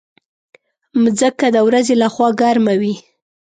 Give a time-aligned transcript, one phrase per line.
[1.01, 2.95] مځکه د ورځې له خوا ګرمه وي.